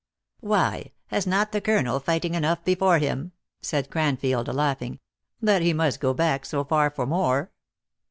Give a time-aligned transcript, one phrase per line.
[0.39, 4.97] "Why, has not the colonel fighting enough before him," said Cranfield, laughing,"
[5.43, 7.51] that he must go back so far for more